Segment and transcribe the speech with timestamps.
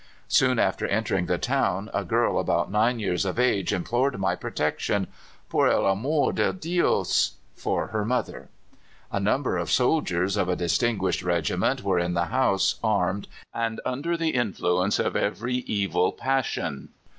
[0.29, 5.05] "Soon after entering the town a girl about nine years of age implored my protection,
[5.47, 8.49] 'por el amor de Dios,' for her mother.
[9.11, 14.17] "A number of soldiers of a distinguished regiment were in the house, armed, and under
[14.17, 16.89] the influence of every evil passion.